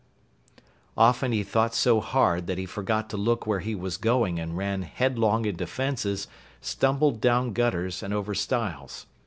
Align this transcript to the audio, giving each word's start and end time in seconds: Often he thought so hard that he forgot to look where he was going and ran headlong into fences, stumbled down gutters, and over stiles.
Often 0.97 1.31
he 1.33 1.43
thought 1.43 1.75
so 1.75 1.99
hard 2.01 2.47
that 2.47 2.57
he 2.57 2.65
forgot 2.65 3.07
to 3.11 3.17
look 3.17 3.45
where 3.45 3.59
he 3.59 3.75
was 3.75 3.97
going 3.97 4.39
and 4.39 4.57
ran 4.57 4.81
headlong 4.81 5.45
into 5.45 5.67
fences, 5.67 6.27
stumbled 6.59 7.21
down 7.21 7.53
gutters, 7.53 8.01
and 8.01 8.11
over 8.11 8.33
stiles. 8.33 9.05